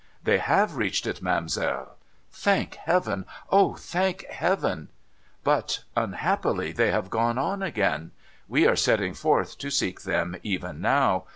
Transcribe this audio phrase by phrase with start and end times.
[0.23, 1.91] 'They have reached it, ma'amselle.''
[2.47, 3.23] Thank Heaven!
[3.51, 4.89] O, thank Heaven!'
[5.27, 8.09] * But, unhappily, they have gone on again.
[8.47, 11.25] We are setting forth to seek them even now.